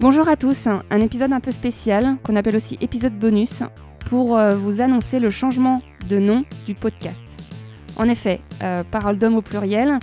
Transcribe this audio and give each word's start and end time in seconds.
Bonjour 0.00 0.28
à 0.28 0.36
tous, 0.38 0.66
un 0.66 1.00
épisode 1.02 1.30
un 1.34 1.40
peu 1.40 1.50
spécial 1.50 2.16
qu'on 2.22 2.34
appelle 2.34 2.56
aussi 2.56 2.78
épisode 2.80 3.18
bonus 3.18 3.62
pour 4.06 4.34
euh, 4.34 4.54
vous 4.54 4.80
annoncer 4.80 5.20
le 5.20 5.28
changement 5.28 5.82
de 6.08 6.18
nom 6.18 6.46
du 6.64 6.72
podcast. 6.72 7.22
En 7.98 8.08
effet, 8.08 8.40
euh, 8.62 8.82
Parole 8.82 9.18
d'homme 9.18 9.36
au 9.36 9.42
pluriel, 9.42 9.98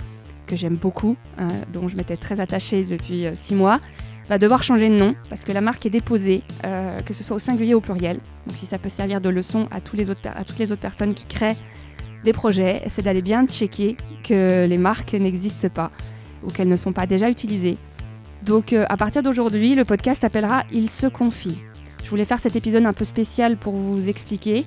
que 0.46 0.54
j'aime 0.54 0.76
beaucoup, 0.76 1.16
euh, 1.40 1.48
dont 1.72 1.88
je 1.88 1.96
m'étais 1.96 2.16
très 2.16 2.38
attachée 2.38 2.84
depuis 2.84 3.26
six 3.34 3.56
mois, 3.56 3.80
va 4.28 4.38
devoir 4.38 4.62
changer 4.62 4.88
de 4.88 4.94
nom 4.94 5.16
parce 5.30 5.44
que 5.44 5.50
la 5.50 5.60
marque 5.60 5.84
est 5.84 5.90
déposée, 5.90 6.44
que 7.04 7.12
ce 7.12 7.24
soit 7.24 7.34
au 7.34 7.40
singulier 7.40 7.74
ou 7.74 7.78
au 7.78 7.80
pluriel. 7.80 8.20
Donc 8.46 8.56
si 8.56 8.66
ça 8.66 8.78
peut 8.78 8.90
servir 8.90 9.20
de 9.20 9.28
leçon 9.28 9.66
à, 9.72 9.80
toutes 9.80 9.98
les 9.98 10.70
autres 10.70 10.80
personnes 10.80 11.14
qui 11.14 11.24
créent 11.24 11.56
des 12.22 12.32
projets, 12.32 12.82
c'est 12.86 13.02
d'aller 13.02 13.22
bien 13.22 13.48
checker 13.48 13.96
que 14.22 14.64
les 14.64 14.78
marques 14.78 15.14
n'existent 15.14 15.70
pas 15.70 15.90
ou 16.44 16.52
qu'elles 16.52 16.68
ne 16.68 16.76
sont 16.76 16.92
pas 16.92 17.06
déjà 17.06 17.28
utilisées 17.28 17.78
donc 18.42 18.72
euh, 18.72 18.84
à 18.88 18.96
partir 18.96 19.22
d'aujourd'hui, 19.22 19.74
le 19.74 19.84
podcast 19.84 20.22
s'appellera 20.22 20.64
Il 20.72 20.88
se 20.88 21.06
confie. 21.06 21.64
Je 22.04 22.10
voulais 22.10 22.24
faire 22.24 22.38
cet 22.38 22.56
épisode 22.56 22.86
un 22.86 22.92
peu 22.92 23.04
spécial 23.04 23.56
pour 23.56 23.74
vous 23.74 24.08
expliquer, 24.08 24.66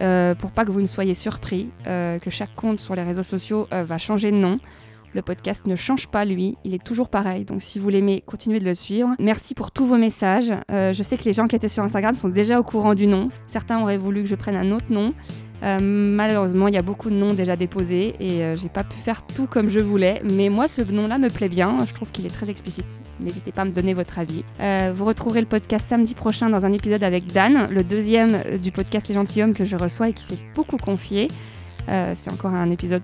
euh, 0.00 0.34
pour 0.34 0.50
pas 0.52 0.64
que 0.64 0.70
vous 0.70 0.80
ne 0.80 0.86
soyez 0.86 1.14
surpris, 1.14 1.70
euh, 1.86 2.18
que 2.18 2.30
chaque 2.30 2.54
compte 2.54 2.80
sur 2.80 2.94
les 2.94 3.02
réseaux 3.02 3.22
sociaux 3.22 3.66
va 3.70 3.98
changer 3.98 4.30
de 4.30 4.36
nom. 4.36 4.60
Le 5.14 5.22
podcast 5.22 5.66
ne 5.66 5.74
change 5.74 6.08
pas, 6.08 6.24
lui, 6.24 6.56
il 6.64 6.74
est 6.74 6.84
toujours 6.84 7.08
pareil. 7.08 7.44
Donc 7.44 7.62
si 7.62 7.78
vous 7.78 7.88
l'aimez, 7.88 8.22
continuez 8.26 8.60
de 8.60 8.64
le 8.64 8.74
suivre. 8.74 9.10
Merci 9.18 9.54
pour 9.54 9.70
tous 9.70 9.86
vos 9.86 9.96
messages. 9.98 10.52
je 10.68 11.02
sais 11.02 11.16
que 11.16 11.24
les 11.24 11.32
gens 11.32 11.46
qui 11.46 11.56
étaient 11.56 11.68
sur 11.68 11.82
Instagram 11.82 12.14
sont 12.14 12.28
déjà 12.28 12.60
au 12.60 12.62
courant 12.62 12.94
du 12.94 13.06
nom. 13.06 13.28
Certains 13.46 13.80
auraient 13.80 13.98
voulu 13.98 14.22
que 14.22 14.28
je 14.28 14.34
prenne 14.34 14.56
un 14.56 14.70
autre 14.72 14.90
nom. 14.90 15.14
Euh, 15.62 15.78
malheureusement, 15.80 16.68
il 16.68 16.74
y 16.74 16.78
a 16.78 16.82
beaucoup 16.82 17.10
de 17.10 17.14
noms 17.14 17.34
déjà 17.34 17.56
déposés 17.56 18.14
et 18.20 18.42
euh, 18.42 18.56
j'ai 18.56 18.68
pas 18.68 18.84
pu 18.84 18.96
faire 18.96 19.26
tout 19.26 19.46
comme 19.46 19.68
je 19.68 19.80
voulais. 19.80 20.22
Mais 20.32 20.48
moi, 20.48 20.68
ce 20.68 20.82
nom-là 20.82 21.18
me 21.18 21.28
plaît 21.28 21.48
bien. 21.48 21.76
Je 21.86 21.92
trouve 21.92 22.10
qu'il 22.10 22.26
est 22.26 22.34
très 22.34 22.48
explicite. 22.48 23.00
N'hésitez 23.20 23.52
pas 23.52 23.62
à 23.62 23.64
me 23.64 23.72
donner 23.72 23.94
votre 23.94 24.18
avis. 24.18 24.44
Euh, 24.60 24.92
vous 24.94 25.04
retrouverez 25.04 25.40
le 25.40 25.46
podcast 25.46 25.88
samedi 25.88 26.14
prochain 26.14 26.48
dans 26.48 26.64
un 26.64 26.72
épisode 26.72 27.02
avec 27.02 27.26
Dan, 27.32 27.68
le 27.70 27.82
deuxième 27.82 28.42
du 28.62 28.70
podcast 28.70 29.08
Les 29.08 29.14
Gentilhommes 29.14 29.54
que 29.54 29.64
je 29.64 29.76
reçois 29.76 30.08
et 30.08 30.12
qui 30.12 30.24
s'est 30.24 30.38
beaucoup 30.54 30.76
confié. 30.76 31.28
C'est 32.12 32.30
encore 32.30 32.52
un 32.52 32.70
épisode 32.70 33.00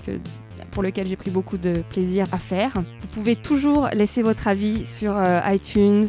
pour 0.70 0.82
lequel 0.82 1.06
j'ai 1.06 1.16
pris 1.16 1.30
beaucoup 1.30 1.58
de 1.58 1.82
plaisir 1.90 2.26
à 2.32 2.38
faire. 2.38 2.72
Vous 3.00 3.08
pouvez 3.08 3.36
toujours 3.36 3.88
laisser 3.92 4.22
votre 4.22 4.48
avis 4.48 4.84
sur 4.84 5.14
iTunes, 5.46 6.06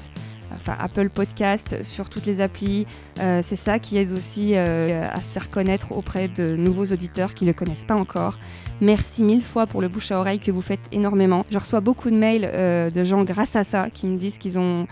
enfin 0.55 0.75
Apple 0.79 1.09
Podcast, 1.09 1.83
sur 1.83 2.09
toutes 2.09 2.25
les 2.25 2.41
applis. 2.41 2.85
Euh, 3.19 3.41
c'est 3.41 3.55
ça 3.55 3.79
qui 3.79 3.97
aide 3.97 4.11
aussi 4.11 4.51
euh, 4.55 5.07
à 5.11 5.21
se 5.21 5.33
faire 5.33 5.49
connaître 5.49 5.91
auprès 5.91 6.27
de 6.27 6.55
nouveaux 6.55 6.85
auditeurs 6.85 7.33
qui 7.33 7.45
ne 7.45 7.49
le 7.49 7.53
connaissent 7.53 7.85
pas 7.85 7.95
encore. 7.95 8.39
Merci 8.81 9.23
mille 9.23 9.43
fois 9.43 9.67
pour 9.67 9.81
le 9.81 9.87
bouche 9.87 10.11
à 10.11 10.19
oreille 10.19 10.39
que 10.39 10.51
vous 10.51 10.61
faites 10.61 10.81
énormément. 10.91 11.45
Je 11.49 11.57
reçois 11.57 11.79
beaucoup 11.79 12.09
de 12.09 12.15
mails 12.15 12.49
euh, 12.51 12.89
de 12.89 13.03
gens 13.03 13.23
grâce 13.23 13.55
à 13.55 13.63
ça 13.63 13.89
qui 13.89 14.07
me 14.07 14.15
disent 14.15 14.37
qu'ils 14.37 14.57
ont 14.57 14.87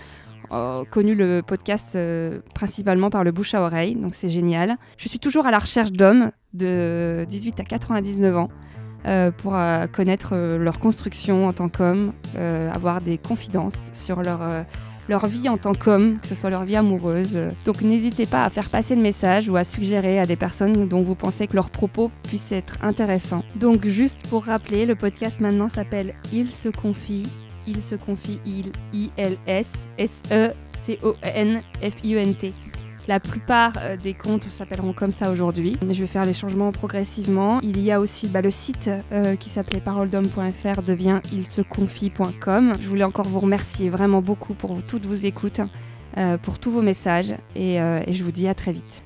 connu 0.91 1.15
le 1.15 1.41
podcast 1.41 1.97
principalement 2.53 3.09
par 3.09 3.23
le 3.23 3.31
bouche 3.31 3.55
à 3.55 3.63
oreille, 3.63 3.95
donc 3.95 4.13
c'est 4.13 4.29
génial. 4.29 4.77
Je 4.97 5.09
suis 5.09 5.17
toujours 5.17 5.47
à 5.47 5.51
la 5.51 5.57
recherche 5.57 5.91
d'hommes 5.91 6.29
de 6.53 7.25
18 7.27 7.59
à 7.59 7.63
99 7.63 8.37
ans. 8.37 8.49
Pour 9.37 9.55
connaître 9.91 10.35
leur 10.35 10.79
construction 10.79 11.47
en 11.47 11.53
tant 11.53 11.69
qu'homme, 11.69 12.13
avoir 12.73 13.01
des 13.01 13.17
confidences 13.17 13.89
sur 13.93 14.21
leur 14.21 14.39
leur 15.09 15.27
vie 15.27 15.49
en 15.49 15.57
tant 15.57 15.73
qu'homme, 15.73 16.19
que 16.21 16.27
ce 16.27 16.35
soit 16.35 16.49
leur 16.49 16.63
vie 16.63 16.75
amoureuse. 16.75 17.37
Donc 17.65 17.81
n'hésitez 17.81 18.25
pas 18.25 18.45
à 18.45 18.49
faire 18.49 18.69
passer 18.69 18.95
le 18.95 19.01
message 19.01 19.49
ou 19.49 19.57
à 19.57 19.63
suggérer 19.63 20.19
à 20.19 20.25
des 20.25 20.35
personnes 20.35 20.87
dont 20.87 21.01
vous 21.01 21.15
pensez 21.15 21.47
que 21.47 21.55
leurs 21.55 21.69
propos 21.69 22.11
puissent 22.23 22.51
être 22.51 22.77
intéressants. 22.81 23.43
Donc 23.55 23.85
juste 23.85 24.25
pour 24.27 24.45
rappeler, 24.45 24.85
le 24.85 24.95
podcast 24.95 25.39
maintenant 25.39 25.69
s'appelle 25.69 26.13
Il 26.31 26.51
se 26.51 26.69
confie. 26.69 27.23
Il 27.65 27.81
se 27.81 27.95
confie, 27.95 28.41
il, 28.45 28.73
I-L-S, 28.93 29.89
S-E-C-O-N-F-I-E-N-T. 29.97 30.33
La 33.07 33.19
plupart 33.19 33.73
euh, 33.79 33.97
des 33.97 34.13
comptes 34.13 34.45
s'appelleront 34.49 34.93
comme 34.93 35.11
ça 35.11 35.29
aujourd'hui. 35.29 35.77
Je 35.81 35.99
vais 35.99 36.07
faire 36.07 36.23
les 36.23 36.33
changements 36.33 36.71
progressivement. 36.71 37.59
Il 37.61 37.81
y 37.81 37.91
a 37.91 37.99
aussi 37.99 38.27
bah, 38.27 38.41
le 38.41 38.51
site 38.51 38.89
euh, 39.11 39.35
qui 39.35 39.49
s'appelait 39.49 39.81
paroledhomme.fr 39.81 40.81
devient 40.81 41.19
ilseconfie.com. 41.33 42.73
Je 42.79 42.87
voulais 42.87 43.03
encore 43.03 43.25
vous 43.25 43.41
remercier 43.41 43.89
vraiment 43.89 44.21
beaucoup 44.21 44.53
pour 44.53 44.81
toutes 44.83 45.05
vos 45.05 45.15
écoutes, 45.15 45.61
euh, 46.17 46.37
pour 46.37 46.59
tous 46.59 46.71
vos 46.71 46.81
messages 46.81 47.33
et 47.55 47.77
je 48.07 48.23
vous 48.23 48.31
dis 48.31 48.47
à 48.47 48.53
très 48.53 48.71
vite. 48.71 49.03